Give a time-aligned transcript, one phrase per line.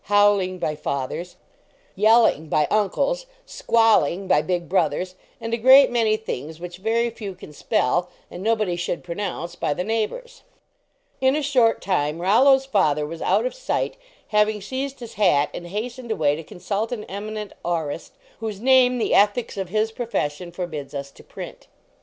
[0.05, 1.35] "howling," by fathers;"
[1.95, 7.35] yelling," by uncles; "squalling," by big brothers, and a great many things which very few
[7.35, 10.41] can spell 15 LEARNING TO BREATHE and nobody should pronounce, by the neigh bors.
[11.21, 13.95] In a short time Rollo s father was out of sight,
[14.29, 19.13] having seized his hat and hastened away to consult an eminent aurist, whose name the
[19.13, 21.67] ethics of his profession forbids to us to print.